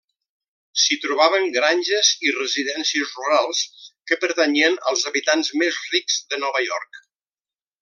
S'hi 0.83 0.95
trobaven 1.01 1.43
granges 1.57 2.09
i 2.29 2.33
residències 2.37 3.13
rurals 3.19 3.61
que 4.13 4.17
pertanyien 4.25 4.81
als 4.93 5.05
habitants 5.11 5.53
més 5.65 5.79
rics 5.95 6.19
de 6.33 6.45
Nova 6.47 6.67
York. 6.69 7.03